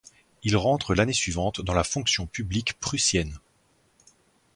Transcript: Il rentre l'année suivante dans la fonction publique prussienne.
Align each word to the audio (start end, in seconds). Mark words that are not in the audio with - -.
Il 0.41 0.57
rentre 0.57 0.95
l'année 0.95 1.13
suivante 1.13 1.61
dans 1.61 1.75
la 1.75 1.83
fonction 1.83 2.25
publique 2.25 2.73
prussienne. 2.79 3.37